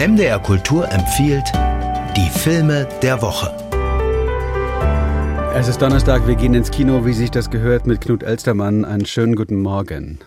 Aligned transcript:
MDR 0.00 0.38
Kultur 0.38 0.88
empfiehlt 0.92 1.50
die 2.16 2.30
Filme 2.30 2.86
der 3.02 3.20
Woche. 3.20 3.52
Es 5.56 5.66
ist 5.66 5.82
Donnerstag, 5.82 6.24
wir 6.28 6.36
gehen 6.36 6.54
ins 6.54 6.70
Kino, 6.70 7.04
wie 7.04 7.12
sich 7.12 7.32
das 7.32 7.50
gehört, 7.50 7.88
mit 7.88 8.00
Knut 8.02 8.22
Elstermann. 8.22 8.84
Einen 8.84 9.06
schönen 9.06 9.34
guten 9.34 9.60
Morgen. 9.60 10.20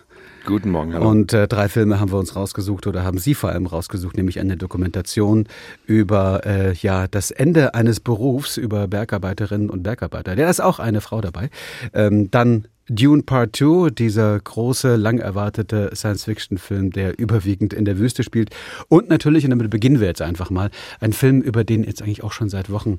Guten 0.44 0.72
Morgen. 0.72 0.92
Hallo. 0.92 1.08
Und 1.08 1.32
äh, 1.32 1.48
drei 1.48 1.70
Filme 1.70 2.00
haben 2.00 2.12
wir 2.12 2.18
uns 2.18 2.36
rausgesucht 2.36 2.86
oder 2.86 3.02
haben 3.02 3.16
Sie 3.16 3.34
vor 3.34 3.48
allem 3.48 3.64
rausgesucht, 3.64 4.14
nämlich 4.18 4.40
eine 4.40 4.58
Dokumentation 4.58 5.46
über 5.86 6.44
äh, 6.44 6.74
ja 6.74 7.08
das 7.08 7.30
Ende 7.30 7.74
eines 7.74 8.00
Berufs 8.00 8.58
über 8.58 8.88
Bergarbeiterinnen 8.88 9.70
und 9.70 9.84
Bergarbeiter. 9.84 10.36
Da 10.36 10.50
ist 10.50 10.60
auch 10.60 10.80
eine 10.80 11.00
Frau 11.00 11.22
dabei. 11.22 11.48
Ähm, 11.94 12.30
dann 12.30 12.66
Dune 12.88 13.22
Part 13.22 13.56
2, 13.56 13.90
dieser 13.90 14.40
große, 14.40 14.96
lang 14.96 15.18
erwartete 15.18 15.90
Science-Fiction-Film, 15.94 16.90
der 16.90 17.18
überwiegend 17.18 17.72
in 17.72 17.84
der 17.84 17.98
Wüste 17.98 18.24
spielt. 18.24 18.50
Und 18.88 19.08
natürlich, 19.08 19.44
und 19.44 19.50
damit 19.50 19.70
beginnen 19.70 20.00
wir 20.00 20.08
jetzt 20.08 20.20
einfach 20.20 20.50
mal, 20.50 20.70
ein 20.98 21.12
Film, 21.12 21.42
über 21.42 21.62
den 21.62 21.84
jetzt 21.84 22.02
eigentlich 22.02 22.24
auch 22.24 22.32
schon 22.32 22.48
seit 22.48 22.70
Wochen 22.70 22.98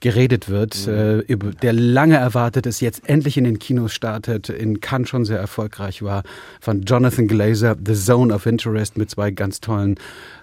geredet 0.00 0.48
wird, 0.48 0.86
mhm. 0.86 1.22
äh, 1.28 1.36
der 1.62 1.72
lange 1.72 2.16
erwartet 2.16 2.66
ist, 2.66 2.80
jetzt 2.80 3.08
endlich 3.08 3.36
in 3.36 3.44
den 3.44 3.60
Kinos 3.60 3.92
startet, 3.92 4.48
in 4.48 4.80
Cannes 4.80 5.08
schon 5.08 5.24
sehr 5.24 5.38
erfolgreich 5.38 6.02
war, 6.02 6.24
von 6.60 6.82
Jonathan 6.82 7.28
Glazer, 7.28 7.76
The 7.84 7.94
Zone 7.94 8.34
of 8.34 8.46
Interest 8.46 8.98
mit 8.98 9.10
zwei 9.10 9.30
ganz 9.30 9.60
tollen 9.60 9.94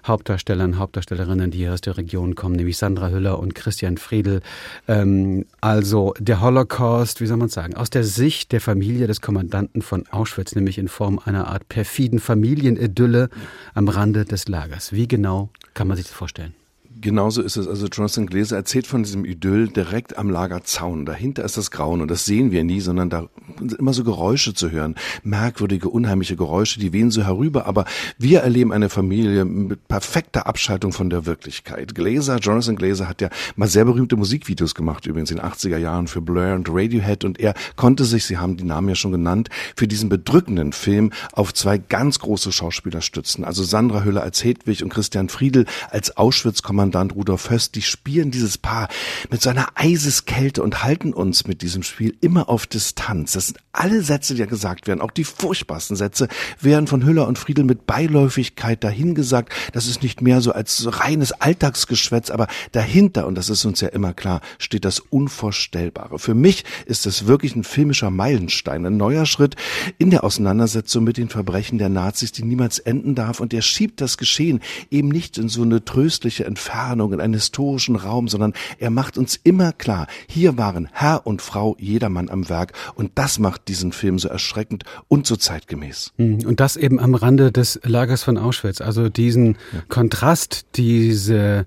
Hauptdarstellern, 0.06 0.78
Hauptdarstellerinnen, 0.78 1.50
die 1.50 1.58
hier 1.58 1.74
aus 1.74 1.82
der 1.82 1.98
Region 1.98 2.34
kommen, 2.34 2.56
nämlich 2.56 2.78
Sandra 2.78 3.10
Hüller 3.10 3.38
und 3.38 3.54
Christian 3.54 3.98
Friedel. 3.98 4.40
Ähm, 4.86 5.44
also 5.60 6.14
der 6.18 6.40
Holocaust, 6.40 7.20
wie 7.20 7.26
soll 7.26 7.36
man 7.36 7.50
sagen, 7.50 7.74
aus 7.74 7.90
der 7.90 8.04
Sicht 8.04 8.52
der 8.52 8.62
Familie 8.62 8.77
des 9.06 9.20
Kommandanten 9.20 9.82
von 9.82 10.06
Auschwitz, 10.08 10.54
nämlich 10.54 10.78
in 10.78 10.88
Form 10.88 11.18
einer 11.18 11.48
Art 11.48 11.68
perfiden 11.68 12.18
Familienidylle 12.18 13.28
am 13.74 13.88
Rande 13.88 14.24
des 14.24 14.48
Lagers. 14.48 14.92
Wie 14.92 15.08
genau 15.08 15.50
kann 15.74 15.88
man 15.88 15.96
sich 15.96 16.06
das 16.06 16.14
vorstellen? 16.14 16.54
Genauso 17.00 17.42
ist 17.42 17.56
es. 17.56 17.68
Also 17.68 17.86
Jonathan 17.86 18.26
Glaser 18.26 18.56
erzählt 18.56 18.86
von 18.86 19.04
diesem 19.04 19.24
Idyll 19.24 19.68
direkt 19.68 20.18
am 20.18 20.30
Lagerzaun. 20.30 21.06
Dahinter 21.06 21.44
ist 21.44 21.56
das 21.56 21.70
Grauen 21.70 22.00
und 22.00 22.10
das 22.10 22.24
sehen 22.24 22.50
wir 22.50 22.64
nie, 22.64 22.80
sondern 22.80 23.08
da 23.08 23.28
sind 23.58 23.74
immer 23.74 23.92
so 23.92 24.02
Geräusche 24.02 24.52
zu 24.52 24.70
hören. 24.70 24.96
Merkwürdige, 25.22 25.90
unheimliche 25.90 26.34
Geräusche, 26.34 26.80
die 26.80 26.92
wehen 26.92 27.12
so 27.12 27.22
herüber. 27.22 27.66
Aber 27.66 27.84
wir 28.18 28.40
erleben 28.40 28.72
eine 28.72 28.88
Familie 28.88 29.44
mit 29.44 29.86
perfekter 29.86 30.46
Abschaltung 30.46 30.92
von 30.92 31.08
der 31.08 31.24
Wirklichkeit. 31.24 31.94
Glaser, 31.94 32.38
Jonathan 32.38 32.74
Glaser 32.74 33.08
hat 33.08 33.20
ja 33.20 33.28
mal 33.54 33.68
sehr 33.68 33.84
berühmte 33.84 34.16
Musikvideos 34.16 34.74
gemacht, 34.74 35.06
übrigens 35.06 35.30
in 35.30 35.36
den 35.36 35.46
80er 35.46 35.78
Jahren 35.78 36.08
für 36.08 36.20
Blur 36.20 36.54
und 36.54 36.68
Radiohead. 36.68 37.24
Und 37.24 37.38
er 37.38 37.54
konnte 37.76 38.04
sich, 38.04 38.24
Sie 38.24 38.38
haben 38.38 38.56
die 38.56 38.64
Namen 38.64 38.88
ja 38.88 38.94
schon 38.96 39.12
genannt, 39.12 39.50
für 39.76 39.86
diesen 39.86 40.08
bedrückenden 40.08 40.72
Film 40.72 41.12
auf 41.32 41.54
zwei 41.54 41.78
ganz 41.78 42.18
große 42.18 42.50
Schauspieler 42.50 43.02
stützen. 43.02 43.44
Also 43.44 43.62
Sandra 43.62 44.02
Hüller 44.02 44.22
als 44.22 44.42
Hedwig 44.42 44.82
und 44.82 44.88
Christian 44.88 45.28
Friedel 45.28 45.66
als 45.90 46.16
Auschwitz-Kommandant 46.16 46.87
Kommandant 46.88 47.14
Rudolf 47.14 47.50
Höst, 47.50 47.74
die 47.74 47.82
spielen 47.82 48.30
dieses 48.30 48.56
Paar 48.56 48.88
mit 49.30 49.42
so 49.42 49.50
einer 49.50 49.68
Eiseskälte 49.74 50.62
und 50.62 50.84
halten 50.84 51.12
uns 51.12 51.46
mit 51.46 51.60
diesem 51.60 51.82
Spiel 51.82 52.16
immer 52.22 52.48
auf 52.48 52.66
Distanz. 52.66 53.32
Das 53.32 53.48
sind 53.48 53.58
alle 53.72 54.02
Sätze, 54.02 54.34
die 54.34 54.40
ja 54.40 54.46
gesagt 54.46 54.86
werden, 54.86 55.02
auch 55.02 55.10
die 55.10 55.24
furchtbarsten 55.24 55.96
Sätze, 55.96 56.28
werden 56.60 56.86
von 56.86 57.04
Hüller 57.04 57.28
und 57.28 57.38
Friedel 57.38 57.64
mit 57.64 57.86
Beiläufigkeit 57.86 58.82
dahingesagt. 58.82 59.52
Das 59.74 59.86
ist 59.86 60.02
nicht 60.02 60.22
mehr 60.22 60.40
so 60.40 60.52
als 60.52 60.86
reines 61.00 61.32
Alltagsgeschwätz, 61.32 62.30
aber 62.30 62.46
dahinter, 62.72 63.26
und 63.26 63.34
das 63.34 63.50
ist 63.50 63.66
uns 63.66 63.82
ja 63.82 63.88
immer 63.88 64.14
klar, 64.14 64.40
steht 64.58 64.86
das 64.86 64.98
Unvorstellbare. 64.98 66.18
Für 66.18 66.34
mich 66.34 66.64
ist 66.86 67.04
es 67.04 67.26
wirklich 67.26 67.54
ein 67.54 67.64
filmischer 67.64 68.10
Meilenstein, 68.10 68.86
ein 68.86 68.96
neuer 68.96 69.26
Schritt 69.26 69.56
in 69.98 70.08
der 70.08 70.24
Auseinandersetzung 70.24 71.04
mit 71.04 71.18
den 71.18 71.28
Verbrechen 71.28 71.76
der 71.76 71.90
Nazis, 71.90 72.32
die 72.32 72.44
niemals 72.44 72.78
enden 72.78 73.14
darf. 73.14 73.40
Und 73.40 73.52
der 73.52 73.60
schiebt 73.60 74.00
das 74.00 74.16
Geschehen 74.16 74.60
eben 74.90 75.08
nicht 75.08 75.36
in 75.36 75.50
so 75.50 75.62
eine 75.62 75.84
tröstliche 75.84 76.46
Entfernung 76.46 76.77
Entfernung, 76.78 77.12
in 77.12 77.20
einen 77.20 77.34
historischen 77.34 77.96
Raum, 77.96 78.28
sondern 78.28 78.52
er 78.78 78.90
macht 78.90 79.18
uns 79.18 79.38
immer 79.42 79.72
klar, 79.72 80.06
hier 80.28 80.56
waren 80.58 80.88
Herr 80.92 81.26
und 81.26 81.42
Frau 81.42 81.76
jedermann 81.80 82.30
am 82.30 82.48
Werk 82.48 82.72
und 82.94 83.10
das 83.16 83.40
macht 83.40 83.66
diesen 83.66 83.90
Film 83.90 84.18
so 84.20 84.28
erschreckend 84.28 84.84
und 85.08 85.26
so 85.26 85.34
zeitgemäß. 85.34 86.12
Hm, 86.18 86.46
und 86.46 86.60
das 86.60 86.76
eben 86.76 87.00
am 87.00 87.16
Rande 87.16 87.50
des 87.50 87.80
Lagers 87.82 88.22
von 88.22 88.38
Auschwitz, 88.38 88.80
also 88.80 89.08
diesen 89.08 89.56
ja. 89.72 89.82
Kontrast, 89.88 90.66
diese 90.76 91.66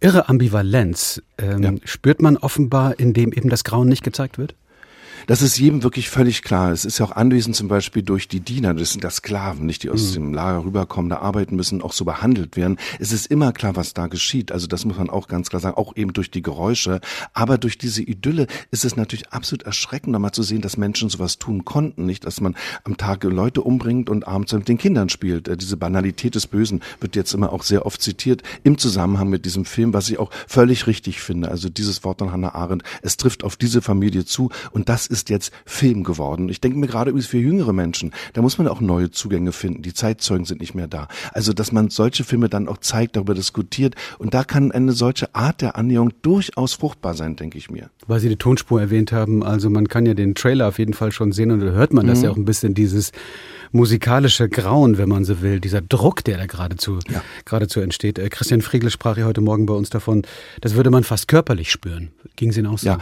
irre 0.00 0.28
Ambivalenz 0.28 1.22
ähm, 1.38 1.62
ja. 1.62 1.72
spürt 1.84 2.20
man 2.20 2.36
offenbar, 2.36 2.98
indem 2.98 3.32
eben 3.32 3.50
das 3.50 3.62
Grauen 3.62 3.88
nicht 3.88 4.02
gezeigt 4.02 4.38
wird? 4.38 4.56
Das 5.26 5.42
ist 5.42 5.58
jedem 5.58 5.82
wirklich 5.82 6.08
völlig 6.08 6.42
klar. 6.42 6.72
Es 6.72 6.84
ist 6.84 6.98
ja 6.98 7.06
auch 7.06 7.12
anwesend 7.12 7.56
zum 7.56 7.68
Beispiel 7.68 8.02
durch 8.02 8.28
die 8.28 8.40
Diener, 8.40 8.74
das 8.74 8.92
sind 8.92 9.04
ja 9.04 9.10
Sklaven, 9.10 9.66
nicht 9.66 9.82
die 9.82 9.90
aus 9.90 10.10
mhm. 10.10 10.14
dem 10.14 10.34
Lager 10.34 10.64
rüberkommen, 10.64 11.10
da 11.10 11.18
arbeiten 11.18 11.56
müssen, 11.56 11.82
auch 11.82 11.92
so 11.92 12.04
behandelt 12.04 12.56
werden. 12.56 12.78
Es 12.98 13.12
ist 13.12 13.26
immer 13.26 13.52
klar, 13.52 13.76
was 13.76 13.94
da 13.94 14.06
geschieht. 14.06 14.52
Also 14.52 14.66
das 14.66 14.84
muss 14.84 14.98
man 14.98 15.10
auch 15.10 15.28
ganz 15.28 15.50
klar 15.50 15.60
sagen, 15.60 15.76
auch 15.76 15.96
eben 15.96 16.12
durch 16.12 16.30
die 16.30 16.42
Geräusche. 16.42 17.00
Aber 17.32 17.58
durch 17.58 17.78
diese 17.78 18.02
Idylle 18.02 18.46
ist 18.70 18.84
es 18.84 18.96
natürlich 18.96 19.30
absolut 19.30 19.64
erschreckend, 19.64 20.12
nochmal 20.12 20.32
zu 20.32 20.42
sehen, 20.42 20.60
dass 20.60 20.76
Menschen 20.76 21.08
sowas 21.08 21.38
tun 21.38 21.64
konnten. 21.64 22.06
Nicht, 22.06 22.24
dass 22.24 22.40
man 22.40 22.56
am 22.84 22.96
Tag 22.96 23.24
Leute 23.24 23.62
umbringt 23.62 24.08
und 24.10 24.26
abends 24.26 24.52
mit 24.52 24.68
den 24.68 24.78
Kindern 24.78 25.08
spielt. 25.08 25.48
Äh, 25.48 25.56
diese 25.56 25.76
Banalität 25.76 26.34
des 26.34 26.46
Bösen 26.46 26.82
wird 27.00 27.16
jetzt 27.16 27.34
immer 27.34 27.52
auch 27.52 27.62
sehr 27.62 27.86
oft 27.86 28.00
zitiert 28.00 28.42
im 28.62 28.78
Zusammenhang 28.78 29.28
mit 29.28 29.44
diesem 29.44 29.64
Film, 29.64 29.92
was 29.92 30.08
ich 30.10 30.18
auch 30.18 30.30
völlig 30.46 30.86
richtig 30.86 31.20
finde. 31.20 31.50
Also 31.50 31.68
dieses 31.68 32.04
Wort 32.04 32.18
von 32.20 32.32
Hannah 32.32 32.54
Arendt, 32.54 32.82
es 33.02 33.16
trifft 33.16 33.44
auf 33.44 33.56
diese 33.56 33.82
Familie 33.82 34.24
zu 34.24 34.50
und 34.70 34.88
das 34.88 35.07
ist 35.08 35.30
jetzt 35.30 35.52
Film 35.64 36.04
geworden. 36.04 36.48
Ich 36.48 36.60
denke 36.60 36.78
mir 36.78 36.86
gerade 36.86 37.10
übrigens 37.10 37.26
für 37.26 37.38
jüngere 37.38 37.72
Menschen, 37.72 38.12
da 38.32 38.42
muss 38.42 38.58
man 38.58 38.68
auch 38.68 38.80
neue 38.80 39.10
Zugänge 39.10 39.52
finden. 39.52 39.82
Die 39.82 39.94
Zeitzeugen 39.94 40.44
sind 40.44 40.60
nicht 40.60 40.74
mehr 40.74 40.88
da. 40.88 41.08
Also, 41.32 41.52
dass 41.52 41.72
man 41.72 41.90
solche 41.90 42.24
Filme 42.24 42.48
dann 42.48 42.68
auch 42.68 42.78
zeigt, 42.78 43.16
darüber 43.16 43.34
diskutiert. 43.34 43.94
Und 44.18 44.34
da 44.34 44.44
kann 44.44 44.72
eine 44.72 44.92
solche 44.92 45.34
Art 45.34 45.60
der 45.60 45.76
Annäherung 45.76 46.12
durchaus 46.22 46.74
fruchtbar 46.74 47.14
sein, 47.14 47.36
denke 47.36 47.58
ich 47.58 47.70
mir. 47.70 47.90
Weil 48.06 48.20
Sie 48.20 48.28
die 48.28 48.36
Tonspur 48.36 48.80
erwähnt 48.80 49.12
haben, 49.12 49.42
also 49.42 49.70
man 49.70 49.88
kann 49.88 50.06
ja 50.06 50.14
den 50.14 50.34
Trailer 50.34 50.68
auf 50.68 50.78
jeden 50.78 50.94
Fall 50.94 51.12
schon 51.12 51.32
sehen 51.32 51.50
und 51.50 51.60
da 51.60 51.66
hört 51.66 51.92
man 51.92 52.06
mhm. 52.06 52.10
das 52.10 52.22
ja 52.22 52.30
auch 52.30 52.36
ein 52.36 52.44
bisschen 52.44 52.74
dieses 52.74 53.12
musikalische 53.72 54.48
Grauen, 54.48 54.98
wenn 54.98 55.08
man 55.08 55.24
so 55.24 55.42
will, 55.42 55.60
dieser 55.60 55.80
Druck, 55.80 56.24
der 56.24 56.38
da 56.38 56.46
geradezu, 56.46 56.98
ja. 57.10 57.22
geradezu 57.44 57.80
entsteht. 57.80 58.18
Äh, 58.18 58.28
Christian 58.28 58.62
Friegel 58.62 58.90
sprach 58.90 59.16
ja 59.16 59.24
heute 59.24 59.40
Morgen 59.40 59.66
bei 59.66 59.74
uns 59.74 59.90
davon, 59.90 60.22
das 60.60 60.74
würde 60.74 60.90
man 60.90 61.04
fast 61.04 61.28
körperlich 61.28 61.70
spüren. 61.70 62.10
Ging 62.36 62.50
es 62.50 62.56
Ihnen 62.56 62.68
auch 62.68 62.78
so? 62.78 62.88
Ja. 62.88 62.98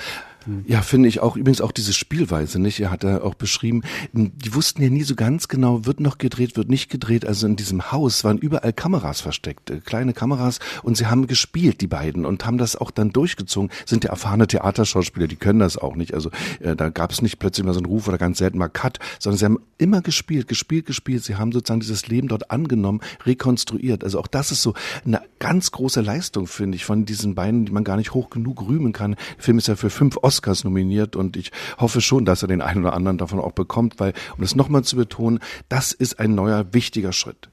Ja, 0.67 0.81
finde 0.83 1.09
ich 1.09 1.21
auch. 1.21 1.37
Übrigens 1.37 1.61
auch 1.61 1.73
diese 1.73 1.93
Spielweise, 1.93 2.61
nicht? 2.61 2.79
Er 2.81 2.91
hat 2.91 3.03
da 3.03 3.21
auch 3.21 3.35
beschrieben, 3.35 3.83
die 4.13 4.55
wussten 4.55 4.83
ja 4.83 4.91
nie 4.91 5.03
so 5.03 5.17
ganz 5.17 5.49
genau, 5.49 5.87
wird 5.87 6.01
noch 6.01 6.19
gedreht, 6.19 6.57
wird 6.57 6.69
nicht 6.69 6.89
gedreht. 6.89 7.27
Also 7.27 7.47
in 7.47 7.57
diesem 7.57 7.91
Haus 7.91 8.23
waren 8.23 8.39
überall 8.39 8.73
Kameras 8.73 9.21
versteckt, 9.21 9.71
äh, 9.71 9.81
kleine 9.81 10.13
Kameras. 10.13 10.61
Und 10.83 10.97
sie 10.97 11.07
haben 11.07 11.27
gespielt, 11.27 11.81
die 11.81 11.89
beiden, 11.89 12.25
und 12.25 12.47
haben 12.47 12.59
das 12.59 12.77
auch 12.77 12.91
dann 12.91 13.11
durchgezogen. 13.11 13.71
Sind 13.85 14.05
ja 14.05 14.11
erfahrene 14.11 14.47
Theaterschauspieler, 14.47 15.27
die 15.27 15.37
können 15.37 15.59
das 15.59 15.77
auch 15.77 15.97
nicht. 15.97 16.15
Also 16.15 16.31
äh, 16.61 16.77
da 16.77 16.91
gab 16.91 17.11
es 17.11 17.23
nicht 17.23 17.39
plötzlich 17.39 17.67
mal 17.67 17.75
so 17.75 17.81
einen 17.81 17.87
Ruf 17.87 18.07
oder 18.07 18.19
ganz 18.19 18.39
selten 18.39 18.59
mal 18.59 18.69
Cut, 18.69 18.99
sondern 19.19 19.39
sie 19.39 19.45
haben 19.45 19.59
immer 19.79 20.01
gespielt, 20.01 20.47
gespielt, 20.47 20.87
gespielt. 20.87 21.25
Sie 21.25 21.35
haben 21.35 21.51
sozusagen 21.51 21.81
dieses 21.81 22.07
Leben 22.07 22.29
dort 22.29 22.51
angenommen, 22.53 23.01
rekonstruiert. 23.25 24.05
Also 24.05 24.21
auch 24.21 24.29
das 24.29 24.53
ist 24.53 24.63
so 24.63 24.75
eine 25.05 25.23
ganz 25.41 25.73
große 25.73 26.01
Leistung, 26.01 26.47
finde 26.47 26.77
ich, 26.77 26.85
von 26.85 27.05
diesen 27.05 27.35
beiden, 27.35 27.67
die 27.67 27.73
man 27.73 27.85
gar 27.85 27.97
nicht 27.97 28.15
hoch 28.15 28.31
genug 28.31 28.63
rühmen 28.69 28.93
kann. 28.93 29.17
Der 29.37 29.45
Film 29.45 29.59
ist 29.59 29.67
ja 29.67 29.75
für 29.75 29.91
fünf 29.91 30.17
Oscars 30.23 30.36
Oscars 30.37 30.65
nominiert 30.65 31.17
und 31.17 31.37
ich 31.37 31.51
hoffe 31.79 32.01
schon, 32.01 32.25
dass 32.25 32.43
er 32.43 32.49
den 32.49 32.61
einen 32.61 32.83
oder 32.83 32.93
anderen 32.93 33.19
davon 33.19 33.41
auch 33.41 33.53
bekommt, 33.53 33.99
weil, 33.99 34.13
um 34.37 34.43
das 34.43 34.55
nochmal 34.55 34.85
zu 34.85 34.97
betonen, 34.97 35.41
das 35.69 35.93
ist 35.93 36.21
ein 36.21 36.35
neuer 36.35 36.67
wichtiger 36.73 37.13
Schritt. 37.13 37.49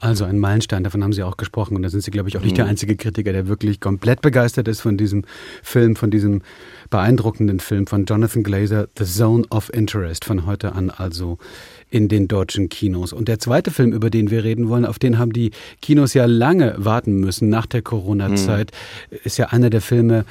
Also 0.00 0.24
ein 0.24 0.38
Meilenstein, 0.38 0.84
davon 0.84 1.02
haben 1.02 1.12
Sie 1.12 1.24
auch 1.24 1.36
gesprochen. 1.36 1.74
Und 1.74 1.82
da 1.82 1.88
sind 1.88 2.04
Sie, 2.04 2.12
glaube 2.12 2.28
ich, 2.28 2.36
auch 2.36 2.42
nicht 2.42 2.52
mhm. 2.52 2.58
der 2.58 2.66
einzige 2.66 2.94
Kritiker, 2.94 3.32
der 3.32 3.48
wirklich 3.48 3.80
komplett 3.80 4.22
begeistert 4.22 4.68
ist 4.68 4.80
von 4.80 4.96
diesem 4.96 5.24
Film, 5.60 5.96
von 5.96 6.12
diesem 6.12 6.42
beeindruckenden 6.88 7.58
Film 7.58 7.88
von 7.88 8.04
Jonathan 8.04 8.44
Glazer, 8.44 8.86
The 8.96 9.04
Zone 9.04 9.44
of 9.50 9.72
Interest, 9.74 10.24
von 10.24 10.46
heute 10.46 10.72
an 10.72 10.90
also 10.90 11.38
in 11.90 12.06
den 12.08 12.28
deutschen 12.28 12.68
Kinos. 12.68 13.12
Und 13.12 13.26
der 13.26 13.40
zweite 13.40 13.72
Film, 13.72 13.92
über 13.92 14.08
den 14.08 14.30
wir 14.30 14.44
reden 14.44 14.68
wollen, 14.68 14.84
auf 14.84 15.00
den 15.00 15.18
haben 15.18 15.32
die 15.32 15.50
Kinos 15.82 16.14
ja 16.14 16.26
lange 16.26 16.76
warten 16.78 17.18
müssen 17.18 17.48
nach 17.48 17.66
der 17.66 17.82
Corona-Zeit, 17.82 18.70
mhm. 19.10 19.16
ist 19.24 19.36
ja 19.36 19.46
einer 19.46 19.68
der 19.68 19.80
Filme, 19.80 20.24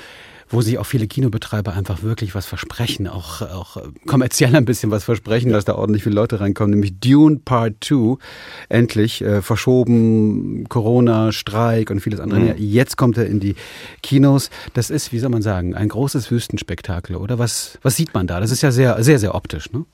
wo 0.50 0.62
sich 0.62 0.78
auch 0.78 0.86
viele 0.86 1.08
Kinobetreiber 1.08 1.74
einfach 1.74 2.04
wirklich 2.04 2.36
was 2.36 2.46
versprechen, 2.46 3.08
auch, 3.08 3.42
auch 3.42 3.78
kommerziell 4.06 4.56
ein 4.56 4.66
bisschen 4.66 4.92
was 4.92 5.04
versprechen, 5.04 5.52
dass 5.52 5.66
da 5.66 5.76
ordentlich 5.76 6.04
viele 6.04 6.16
Leute 6.16 6.40
reinkommen, 6.40 6.72
nämlich 6.72 7.00
Dune 7.00 7.40
Part 7.44 7.84
2, 7.84 8.18
endlich 8.70 9.22
äh, 9.22 9.42
verschoben, 9.42 10.66
Corona, 10.70 11.32
Streik 11.32 11.90
und 11.90 12.00
vieles 12.00 12.20
andere. 12.20 12.40
Mhm. 12.40 12.56
Jetzt 12.58 12.98
kommt 12.98 13.18
er 13.18 13.28
in 13.28 13.40
die 13.40 13.56
Kinos. 14.02 14.50
Das 14.74 14.90
ist, 14.90 15.12
wie 15.12 15.20
soll 15.20 15.30
man 15.30 15.42
sagen, 15.42 15.76
ein 15.76 15.90
großes 15.90 16.32
Wüstenspektakel, 16.32 17.16
oder? 17.16 17.40
Was, 17.40 17.78
was 17.82 17.96
sieht 17.96 18.14
man 18.14 18.28
da? 18.28 18.40
Das 18.40 18.52
ist 18.52 18.62
ja 18.62 18.72
sehr, 18.72 19.04
sehr, 19.04 19.20
sehr 19.20 19.36
optisch, 19.36 19.72
ne? 19.72 19.86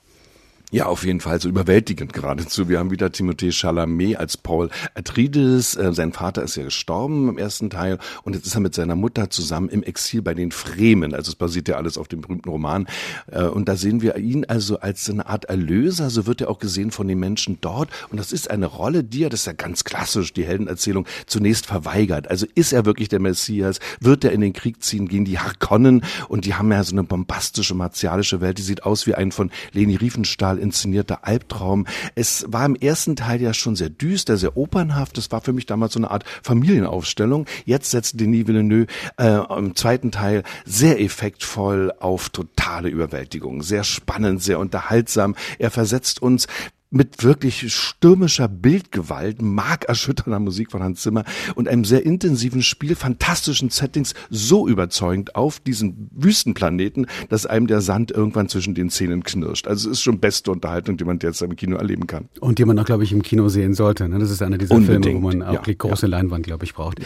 Ja, 0.74 0.86
auf 0.86 1.04
jeden 1.04 1.20
Fall, 1.20 1.40
so 1.40 1.48
überwältigend 1.48 2.12
geradezu. 2.12 2.68
Wir 2.68 2.80
haben 2.80 2.90
wieder 2.90 3.06
Timothée 3.06 3.52
Chalamet 3.52 4.16
als 4.16 4.36
Paul 4.36 4.70
Atreides. 4.96 5.76
Äh, 5.76 5.92
sein 5.92 6.12
Vater 6.12 6.42
ist 6.42 6.56
ja 6.56 6.64
gestorben 6.64 7.28
im 7.28 7.38
ersten 7.38 7.70
Teil 7.70 8.00
und 8.24 8.34
jetzt 8.34 8.44
ist 8.44 8.56
er 8.56 8.60
mit 8.60 8.74
seiner 8.74 8.96
Mutter 8.96 9.30
zusammen 9.30 9.68
im 9.68 9.84
Exil 9.84 10.20
bei 10.20 10.34
den 10.34 10.50
Fremen. 10.50 11.14
Also 11.14 11.30
es 11.30 11.36
basiert 11.36 11.68
ja 11.68 11.76
alles 11.76 11.96
auf 11.96 12.08
dem 12.08 12.22
berühmten 12.22 12.48
Roman. 12.48 12.88
Äh, 13.30 13.44
und 13.44 13.68
da 13.68 13.76
sehen 13.76 14.02
wir 14.02 14.16
ihn 14.16 14.46
also 14.46 14.80
als 14.80 15.08
eine 15.08 15.26
Art 15.26 15.44
Erlöser. 15.44 16.10
So 16.10 16.26
wird 16.26 16.40
er 16.40 16.50
auch 16.50 16.58
gesehen 16.58 16.90
von 16.90 17.06
den 17.06 17.20
Menschen 17.20 17.58
dort. 17.60 17.88
Und 18.10 18.18
das 18.18 18.32
ist 18.32 18.50
eine 18.50 18.66
Rolle, 18.66 19.04
die 19.04 19.22
er, 19.22 19.30
das 19.30 19.42
ist 19.42 19.46
ja 19.46 19.52
ganz 19.52 19.84
klassisch, 19.84 20.32
die 20.32 20.44
Heldenerzählung, 20.44 21.06
zunächst 21.26 21.66
verweigert. 21.66 22.28
Also 22.28 22.46
ist 22.56 22.72
er 22.72 22.84
wirklich 22.84 23.08
der 23.08 23.20
Messias? 23.20 23.78
Wird 24.00 24.24
er 24.24 24.32
in 24.32 24.40
den 24.40 24.52
Krieg 24.52 24.82
ziehen 24.82 25.06
gegen 25.06 25.24
die 25.24 25.38
Harkonnen? 25.38 26.02
Und 26.26 26.46
die 26.46 26.54
haben 26.54 26.72
ja 26.72 26.82
so 26.82 26.96
eine 26.96 27.04
bombastische, 27.04 27.76
martialische 27.76 28.40
Welt. 28.40 28.58
Die 28.58 28.62
sieht 28.62 28.82
aus 28.82 29.06
wie 29.06 29.14
ein 29.14 29.30
von 29.30 29.52
Leni 29.70 29.94
Riefenstahl 29.94 30.63
inszenierter 30.64 31.26
Albtraum. 31.26 31.86
Es 32.14 32.44
war 32.48 32.66
im 32.66 32.74
ersten 32.74 33.14
Teil 33.14 33.40
ja 33.40 33.54
schon 33.54 33.76
sehr 33.76 33.90
düster, 33.90 34.36
sehr 34.36 34.56
opernhaft. 34.56 35.16
Das 35.16 35.30
war 35.30 35.40
für 35.40 35.52
mich 35.52 35.66
damals 35.66 35.92
so 35.92 36.00
eine 36.00 36.10
Art 36.10 36.24
Familienaufstellung. 36.42 37.46
Jetzt 37.64 37.90
setzt 37.90 38.18
Denis 38.18 38.46
Villeneuve 38.46 38.86
äh, 39.18 39.38
im 39.56 39.76
zweiten 39.76 40.10
Teil 40.10 40.42
sehr 40.64 41.00
effektvoll 41.00 41.92
auf 42.00 42.30
totale 42.30 42.88
Überwältigung. 42.88 43.62
Sehr 43.62 43.84
spannend, 43.84 44.42
sehr 44.42 44.58
unterhaltsam. 44.58 45.36
Er 45.58 45.70
versetzt 45.70 46.20
uns 46.20 46.48
mit 46.94 47.24
wirklich 47.24 47.72
stürmischer 47.74 48.48
Bildgewalt, 48.48 49.42
markerschütternder 49.42 50.38
Musik 50.38 50.70
von 50.70 50.82
Hans 50.82 51.02
Zimmer 51.02 51.24
und 51.56 51.68
einem 51.68 51.84
sehr 51.84 52.06
intensiven 52.06 52.62
Spiel, 52.62 52.94
fantastischen 52.94 53.70
Settings 53.70 54.14
so 54.30 54.68
überzeugend 54.68 55.34
auf 55.34 55.58
diesen 55.58 56.08
Wüstenplaneten, 56.12 57.06
dass 57.28 57.46
einem 57.46 57.66
der 57.66 57.80
Sand 57.80 58.12
irgendwann 58.12 58.48
zwischen 58.48 58.74
den 58.74 58.90
Zähnen 58.90 59.24
knirscht. 59.24 59.66
Also 59.66 59.90
es 59.90 59.98
ist 59.98 60.02
schon 60.02 60.20
beste 60.20 60.52
Unterhaltung, 60.52 60.96
die 60.96 61.04
man 61.04 61.18
jetzt 61.20 61.42
im 61.42 61.56
Kino 61.56 61.76
erleben 61.76 62.06
kann. 62.06 62.28
Und 62.40 62.58
die 62.58 62.64
man 62.64 62.78
auch, 62.78 62.84
glaube 62.84 63.02
ich, 63.02 63.12
im 63.12 63.22
Kino 63.22 63.48
sehen 63.48 63.74
sollte. 63.74 64.08
Ne? 64.08 64.20
Das 64.20 64.30
ist 64.30 64.40
einer 64.40 64.56
dieser 64.56 64.76
Unbedingt. 64.76 65.04
Filme, 65.04 65.22
wo 65.22 65.26
man 65.28 65.42
auch 65.42 65.54
ja, 65.54 65.62
die 65.62 65.76
große 65.76 66.06
ja. 66.06 66.10
Leinwand, 66.10 66.46
glaube 66.46 66.64
ich, 66.64 66.74
braucht. 66.74 67.00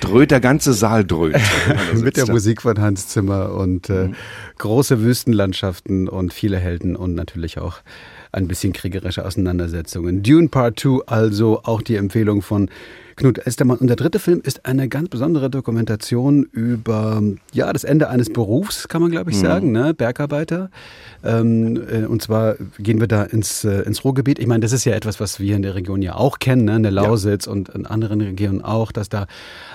dröhnt, 0.00 0.30
der 0.30 0.40
ganze 0.40 0.74
Saal 0.74 1.04
dröhnt. 1.06 1.36
Mit 1.94 2.18
der 2.18 2.30
Musik 2.30 2.62
von 2.62 2.78
Hans 2.78 3.08
Zimmer 3.08 3.54
und 3.54 3.88
äh, 3.88 4.08
mhm. 4.08 4.14
Große 4.62 5.02
Wüstenlandschaften 5.02 6.08
und 6.08 6.32
viele 6.32 6.56
Helden 6.56 6.94
und 6.94 7.16
natürlich 7.16 7.58
auch 7.58 7.78
ein 8.30 8.46
bisschen 8.46 8.72
kriegerische 8.72 9.26
Auseinandersetzungen. 9.26 10.22
Dune 10.22 10.48
Part 10.50 10.78
2, 10.78 11.00
also 11.06 11.62
auch 11.64 11.82
die 11.82 11.96
Empfehlung 11.96 12.42
von 12.42 12.70
Knut 13.16 13.38
Elstermann. 13.38 13.78
Und 13.78 13.88
der 13.88 13.96
dritte 13.96 14.18
Film 14.18 14.40
ist 14.42 14.66
eine 14.66 14.88
ganz 14.88 15.08
besondere 15.08 15.50
Dokumentation 15.50 16.44
über 16.44 17.22
ja, 17.52 17.72
das 17.72 17.84
Ende 17.84 18.08
eines 18.08 18.30
Berufs, 18.30 18.88
kann 18.88 19.02
man 19.02 19.10
glaube 19.10 19.30
ich 19.30 19.36
mhm. 19.36 19.42
sagen, 19.42 19.72
ne? 19.72 19.94
Bergarbeiter. 19.94 20.70
Ähm, 21.24 21.76
äh, 21.88 22.04
und 22.04 22.22
zwar 22.22 22.56
gehen 22.78 23.00
wir 23.00 23.06
da 23.06 23.22
ins, 23.22 23.64
äh, 23.64 23.82
ins 23.82 24.04
Ruhrgebiet. 24.04 24.38
Ich 24.38 24.46
meine, 24.46 24.60
das 24.60 24.72
ist 24.72 24.84
ja 24.84 24.94
etwas, 24.94 25.20
was 25.20 25.38
wir 25.38 25.56
in 25.56 25.62
der 25.62 25.74
Region 25.74 26.02
ja 26.02 26.14
auch 26.14 26.38
kennen, 26.38 26.64
ne? 26.64 26.76
in 26.76 26.82
der 26.82 26.92
Lausitz 26.92 27.46
ja. 27.46 27.52
und 27.52 27.68
in 27.68 27.86
anderen 27.86 28.20
Regionen 28.20 28.62
auch, 28.62 28.92
dass 28.92 29.08
da 29.08 29.26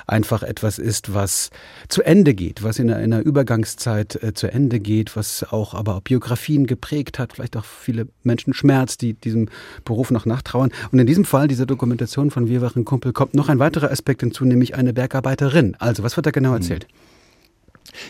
einfach 0.08 0.44
etwas 0.44 0.80
ist, 0.80 1.14
was 1.14 1.50
zu 1.88 2.04
Ende 2.04 2.34
geht, 2.34 2.64
was 2.64 2.80
in 2.80 2.90
einer, 2.90 3.02
in 3.02 3.14
einer 3.14 3.24
Übergangszeit 3.24 4.22
äh, 4.22 4.34
zu 4.34 4.52
Ende 4.52 4.80
geht, 4.80 5.16
was 5.16 5.46
auch 5.52 5.74
aber 5.74 6.02
Biografien 6.02 6.68
geprägt 6.68 7.20
hat, 7.20 7.34
vielleicht 7.34 7.56
auch 7.58 7.66
viele 7.66 8.08
Menschen 8.24 8.54
schmerzt, 8.54 9.02
die 9.02 9.14
diesem 9.14 9.50
Beruf 9.86 10.12
noch 10.12 10.26
nachtrauern. 10.26 10.72
Und 10.92 11.00
in 11.00 11.08
diesem 11.08 11.26
Fall, 11.26 11.48
dieser 11.48 11.66
Dokumentation 11.66 12.32
von 12.32 12.48
Wir 12.48 12.62
waren 12.62 12.86
Kumpel, 12.86 13.14
kommt 13.14 13.27
noch 13.34 13.50
ein 13.50 13.60
weiterer 13.60 13.92
Aspekt 13.92 14.22
hinzu, 14.22 14.46
nämlich 14.46 14.76
eine 14.76 14.94
Bergarbeiterin. 14.94 15.76
Also, 15.80 16.04
was 16.04 16.16
wird 16.16 16.26
da 16.26 16.32
genau 16.32 16.54
erzählt? 16.54 16.88
Mhm. 16.90 17.17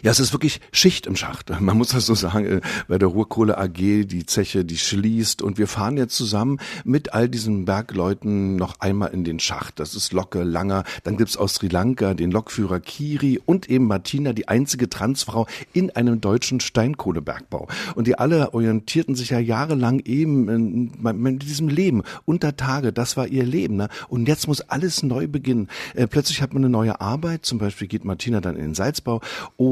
Ja, 0.04 0.12
es 0.12 0.20
ist 0.20 0.34
wirklich 0.34 0.62
Schicht 0.72 1.08
im 1.08 1.16
Schacht. 1.16 1.50
Man 1.60 1.78
muss 1.78 1.90
das 1.90 2.06
so 2.06 2.16
sagen, 2.16 2.46
äh, 2.46 2.62
bei 2.88 2.98
der 2.98 3.08
Ruhrkohle 3.08 3.58
AG, 3.58 4.06
die 4.06 4.26
Zeche, 4.26 4.66
die 4.66 4.78
schließt 4.78 5.42
und 5.42 5.58
wir 5.58 5.68
fahren 5.68 5.98
jetzt 5.98 6.16
zusammen 6.16 6.60
mit 6.84 7.14
all 7.14 7.30
diesen 7.30 7.66
Bergleuten 7.66 8.56
noch 8.56 8.80
einmal 8.80 9.14
in 9.14 9.24
den 9.24 9.40
Schacht. 9.40 9.80
Das 9.80 9.96
ist 9.96 10.14
Locke, 10.14 10.44
Langer. 10.44 10.84
Dann 11.04 11.18
gibt's 11.18 11.38
aus 11.38 11.56
Sri 11.56 11.68
Lanka 11.68 12.14
den 12.14 12.32
Lokführer 12.32 12.80
Kiri 12.80 13.40
und 13.46 13.70
eben 13.70 13.88
Martina, 13.88 14.34
die 14.34 14.48
einzige 14.48 14.90
Transfrau 14.90 15.48
in 15.74 15.92
einem 15.92 16.22
deutschen 16.22 16.60
Steinkohlebergbau. 16.60 17.68
Und 17.96 18.08
die 18.08 18.18
alle 18.18 18.54
orientierten 18.54 19.16
sich 19.16 19.30
ja 19.30 19.40
jahrelang 19.40 20.00
eben 20.06 20.50
in, 20.50 21.26
in 21.26 21.40
diesem 21.40 21.68
Leben 21.68 22.04
unter 22.26 22.56
Tage. 22.56 22.94
Das 22.94 23.18
war 23.18 23.28
ihr 23.28 23.46
Leben. 23.46 23.76
Ne? 23.76 23.90
Und 24.10 24.28
jetzt 24.28 24.48
muss 24.48 24.62
alles 24.62 25.04
neu 25.04 25.28
beginnen. 25.28 25.68
Äh, 25.96 26.08
plötzlich 26.08 26.42
hat 26.42 26.54
man 26.54 26.64
eine 26.64 26.70
neue 26.70 27.00
Arbeit. 27.02 27.46
Zum 27.46 27.58
Beispiel 27.58 27.88
geht 27.88 28.06
Martina 28.06 28.42
dann 28.42 28.56
in 28.56 28.64
den 28.64 28.76
Salzbau 28.76 29.22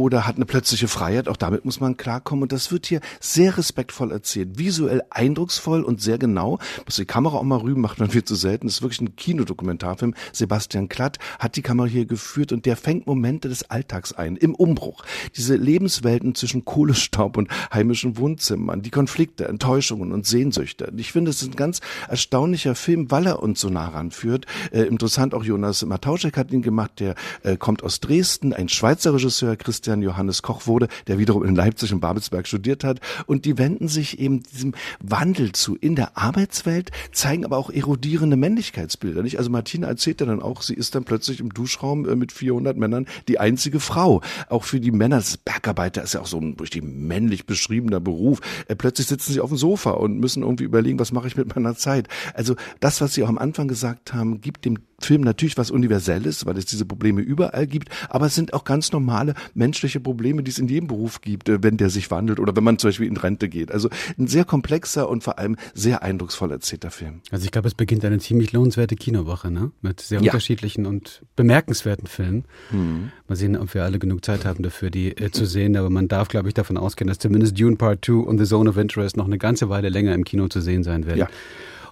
oder 0.01 0.27
hat 0.27 0.35
eine 0.35 0.45
plötzliche 0.45 0.87
Freiheit. 0.87 1.27
Auch 1.27 1.37
damit 1.37 1.65
muss 1.65 1.79
man 1.79 1.97
klarkommen. 1.97 2.43
Und 2.43 2.51
das 2.51 2.71
wird 2.71 2.85
hier 2.85 3.01
sehr 3.19 3.57
respektvoll 3.57 4.11
erzählt, 4.11 4.57
visuell 4.57 5.03
eindrucksvoll 5.09 5.83
und 5.83 6.01
sehr 6.01 6.17
genau. 6.17 6.59
Muss 6.85 6.95
die 6.95 7.05
Kamera 7.05 7.37
auch 7.37 7.43
mal 7.43 7.59
rüben, 7.59 7.81
macht 7.81 7.99
man 7.99 8.09
viel 8.09 8.23
zu 8.23 8.35
selten. 8.35 8.67
Das 8.67 8.77
ist 8.77 8.81
wirklich 8.81 9.01
ein 9.01 9.15
Kinodokumentarfilm. 9.15 10.13
Sebastian 10.31 10.89
Klatt 10.89 11.17
hat 11.39 11.55
die 11.55 11.61
Kamera 11.61 11.87
hier 11.87 12.05
geführt 12.05 12.51
und 12.51 12.65
der 12.65 12.77
fängt 12.77 13.07
Momente 13.07 13.49
des 13.49 13.69
Alltags 13.69 14.13
ein, 14.13 14.35
im 14.35 14.55
Umbruch. 14.55 15.03
Diese 15.35 15.55
Lebenswelten 15.55 16.35
zwischen 16.35 16.65
Kohlestaub 16.65 17.37
und 17.37 17.49
heimischen 17.73 18.17
Wohnzimmern, 18.17 18.81
die 18.81 18.91
Konflikte, 18.91 19.47
Enttäuschungen 19.47 20.11
und 20.11 20.25
Sehnsüchte. 20.25 20.91
Ich 20.97 21.11
finde, 21.11 21.31
es 21.31 21.41
ist 21.41 21.49
ein 21.49 21.55
ganz 21.55 21.81
erstaunlicher 22.09 22.75
Film, 22.75 23.11
weil 23.11 23.27
er 23.27 23.41
uns 23.41 23.59
so 23.59 23.69
nah 23.69 23.87
ranführt. 23.87 24.45
Äh, 24.71 24.83
interessant 24.83 25.33
auch 25.33 25.43
Jonas 25.43 25.85
Matauschek 25.85 26.37
hat 26.37 26.51
ihn 26.51 26.61
gemacht, 26.61 26.99
der 26.99 27.15
äh, 27.43 27.57
kommt 27.57 27.83
aus 27.83 27.99
Dresden, 27.99 28.53
ein 28.53 28.69
Schweizer 28.69 29.13
Regisseur, 29.13 29.55
Christian 29.55 29.84
Christian 29.85 30.01
Johannes 30.01 30.41
Koch 30.41 30.65
wurde, 30.65 30.87
der 31.05 31.19
wiederum 31.19 31.45
in 31.45 31.53
Leipzig 31.53 31.93
und 31.93 31.99
Babelsberg 31.99 32.47
studiert 32.47 32.83
hat. 32.83 33.01
Und 33.27 33.45
die 33.45 33.59
wenden 33.59 33.87
sich 33.87 34.17
eben 34.17 34.41
diesem 34.41 34.73
Wandel 34.99 35.51
zu 35.51 35.75
in 35.75 35.95
der 35.95 36.17
Arbeitswelt, 36.17 36.89
zeigen 37.11 37.45
aber 37.45 37.57
auch 37.57 37.69
erodierende 37.69 38.35
Männlichkeitsbilder. 38.35 39.21
Nicht? 39.21 39.37
Also 39.37 39.51
Martina 39.51 39.87
erzählt 39.87 40.21
ja 40.21 40.25
dann 40.25 40.41
auch, 40.41 40.63
sie 40.63 40.73
ist 40.73 40.95
dann 40.95 41.03
plötzlich 41.03 41.39
im 41.39 41.53
Duschraum 41.53 42.09
äh, 42.09 42.15
mit 42.15 42.31
400 42.31 42.75
Männern 42.75 43.05
die 43.27 43.39
einzige 43.39 43.79
Frau. 43.79 44.21
Auch 44.49 44.63
für 44.63 44.79
die 44.79 44.89
Männer, 44.89 45.17
das 45.17 45.37
Bergarbeiter 45.37 46.01
ist 46.01 46.15
ja 46.15 46.21
auch 46.21 46.25
so 46.25 46.39
ein 46.39 46.55
richtig 46.59 46.83
männlich 46.83 47.45
beschriebener 47.45 47.99
Beruf. 47.99 48.41
Äh, 48.67 48.75
plötzlich 48.75 49.05
sitzen 49.05 49.33
sie 49.33 49.39
auf 49.39 49.49
dem 49.49 49.57
Sofa 49.59 49.91
und 49.91 50.17
müssen 50.17 50.41
irgendwie 50.41 50.63
überlegen, 50.63 50.97
was 50.97 51.11
mache 51.11 51.27
ich 51.27 51.37
mit 51.37 51.55
meiner 51.55 51.75
Zeit. 51.75 52.07
Also 52.33 52.55
das, 52.79 53.01
was 53.01 53.13
Sie 53.13 53.23
auch 53.23 53.29
am 53.29 53.37
Anfang 53.37 53.67
gesagt 53.67 54.15
haben, 54.15 54.41
gibt 54.41 54.65
dem 54.65 54.79
Film 55.05 55.21
natürlich 55.21 55.57
was 55.57 55.71
Universelles, 55.71 56.45
weil 56.45 56.57
es 56.57 56.65
diese 56.65 56.85
Probleme 56.85 57.21
überall 57.21 57.67
gibt, 57.67 57.89
aber 58.09 58.27
es 58.27 58.35
sind 58.35 58.53
auch 58.53 58.63
ganz 58.63 58.91
normale 58.91 59.33
menschliche 59.53 59.99
Probleme, 59.99 60.43
die 60.43 60.51
es 60.51 60.59
in 60.59 60.67
jedem 60.67 60.87
Beruf 60.87 61.21
gibt, 61.21 61.49
äh, 61.49 61.63
wenn 61.63 61.77
der 61.77 61.89
sich 61.89 62.11
wandelt 62.11 62.39
oder 62.39 62.55
wenn 62.55 62.63
man 62.63 62.77
zum 62.77 62.89
Beispiel 62.89 63.07
in 63.07 63.17
Rente 63.17 63.49
geht. 63.49 63.71
Also 63.71 63.89
ein 64.17 64.27
sehr 64.27 64.45
komplexer 64.45 65.09
und 65.09 65.23
vor 65.23 65.39
allem 65.39 65.55
sehr 65.73 66.03
eindrucksvoll 66.03 66.51
erzählter 66.51 66.91
Film. 66.91 67.21
Also 67.31 67.45
ich 67.45 67.51
glaube, 67.51 67.67
es 67.67 67.73
beginnt 67.73 68.03
eine 68.05 68.19
ziemlich 68.19 68.51
lohnenswerte 68.51 68.95
Kinowoche, 68.95 69.51
ne? 69.51 69.71
Mit 69.81 70.01
sehr 70.01 70.21
ja. 70.21 70.31
unterschiedlichen 70.31 70.85
und 70.85 71.23
bemerkenswerten 71.35 72.07
Filmen. 72.07 72.45
Mhm. 72.71 73.11
Mal 73.27 73.35
sehen, 73.35 73.57
ob 73.57 73.73
wir 73.73 73.83
alle 73.83 73.99
genug 73.99 74.25
Zeit 74.25 74.45
haben 74.45 74.63
dafür, 74.63 74.89
die 74.89 75.15
äh, 75.17 75.31
zu 75.31 75.45
sehen. 75.45 75.77
Aber 75.77 75.89
man 75.89 76.07
darf, 76.07 76.27
glaube 76.27 76.47
ich, 76.47 76.53
davon 76.53 76.77
ausgehen, 76.77 77.07
dass 77.07 77.19
zumindest 77.19 77.59
Dune 77.59 77.75
Part 77.75 78.05
2 78.05 78.13
und 78.13 78.37
The 78.37 78.45
Zone 78.45 78.69
of 78.69 78.77
Interest 78.77 79.17
noch 79.17 79.25
eine 79.25 79.37
ganze 79.37 79.69
Weile 79.69 79.89
länger 79.89 80.13
im 80.13 80.23
Kino 80.23 80.47
zu 80.47 80.61
sehen 80.61 80.83
sein 80.83 81.05
werden. 81.05 81.19
Ja. 81.19 81.29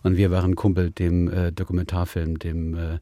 Und 0.03 0.17
wir 0.17 0.31
waren 0.31 0.55
Kumpel, 0.55 0.91
dem 0.91 1.31
äh, 1.31 1.51
Dokumentarfilm, 1.51 2.39
dem 2.39 2.75
äh, 2.75 2.99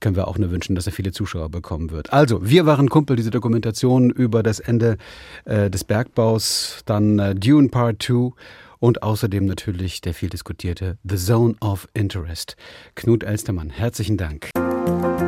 können 0.00 0.16
wir 0.16 0.28
auch 0.28 0.38
nur 0.38 0.50
wünschen, 0.50 0.74
dass 0.74 0.86
er 0.86 0.92
viele 0.92 1.12
Zuschauer 1.12 1.48
bekommen 1.48 1.90
wird. 1.90 2.12
Also, 2.12 2.44
wir 2.44 2.66
waren 2.66 2.88
Kumpel, 2.90 3.16
diese 3.16 3.30
Dokumentation 3.30 4.10
über 4.10 4.42
das 4.42 4.60
Ende 4.60 4.98
äh, 5.44 5.70
des 5.70 5.84
Bergbaus, 5.84 6.82
dann 6.86 7.18
äh, 7.18 7.34
Dune 7.34 7.68
Part 7.68 8.02
2 8.02 8.32
und 8.78 9.02
außerdem 9.02 9.46
natürlich 9.46 10.00
der 10.00 10.12
viel 10.12 10.28
diskutierte 10.28 10.98
The 11.08 11.16
Zone 11.16 11.54
of 11.60 11.88
Interest. 11.94 12.56
Knut 12.96 13.22
Elstermann, 13.22 13.70
herzlichen 13.70 14.16
Dank. 14.16 14.50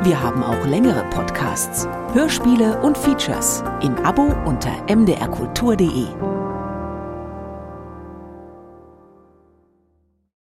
Wir 0.02 0.20
haben 0.20 0.42
auch 0.42 0.66
längere 0.66 1.08
Podcasts, 1.10 1.86
Hörspiele 2.12 2.80
und 2.82 2.98
Features 2.98 3.62
im 3.80 3.94
Abo 3.98 4.34
unter 4.44 4.84
mdrkultur.de. 4.94 6.33